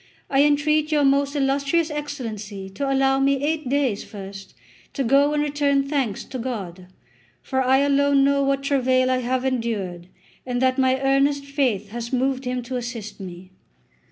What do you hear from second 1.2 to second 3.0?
illustrious Excellency to